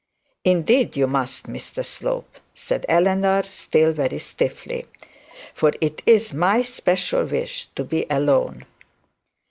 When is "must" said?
1.05-1.45